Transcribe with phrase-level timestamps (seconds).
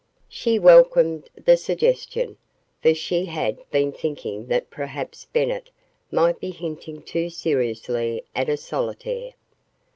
[0.29, 2.37] She welcomed the suggestion,
[2.81, 5.69] for she had been thinking that perhaps Bennett
[6.09, 9.33] might be hinting too seriously at a solitaire.